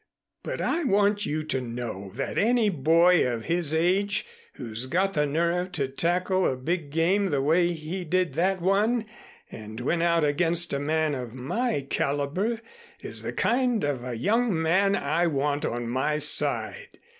But 0.41 0.61
I 0.61 0.83
want 0.83 1.27
you 1.27 1.43
to 1.43 1.61
know 1.61 2.09
that 2.15 2.35
any 2.39 2.69
boy 2.69 3.31
of 3.31 3.45
his 3.45 3.71
age 3.71 4.25
who's 4.55 4.87
got 4.87 5.13
the 5.13 5.27
nerve 5.27 5.71
to 5.73 5.87
tackle 5.87 6.51
a 6.51 6.55
big 6.55 6.89
game 6.89 7.27
the 7.27 7.39
way 7.39 7.73
he 7.73 8.03
did 8.03 8.33
that 8.33 8.61
one 8.61 9.05
and 9.51 9.79
win 9.79 10.01
out 10.01 10.23
against 10.25 10.73
a 10.73 10.79
man 10.79 11.13
of 11.13 11.35
my 11.35 11.85
caliber 11.87 12.59
is 13.01 13.21
the 13.21 13.31
kind 13.31 13.83
of 13.83 14.03
a 14.03 14.17
young 14.17 14.59
man 14.59 14.95
I 14.95 15.27
want 15.27 15.65
on 15.65 15.87
my 15.87 16.17
side. 16.17 16.97